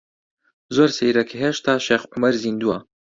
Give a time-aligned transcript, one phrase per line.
[0.75, 2.77] زۆر سەیرە کە هێشتا شێخ عومەر زیندووە.